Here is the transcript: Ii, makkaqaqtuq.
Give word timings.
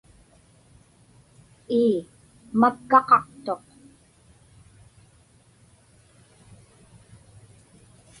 Ii, 1.79 1.95
makkaqaqtuq. 2.59 3.63